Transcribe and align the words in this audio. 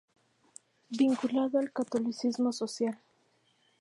Vinculado 0.99 1.59
al 1.59 1.71
catolicismo 1.71 2.51
social. 2.51 2.97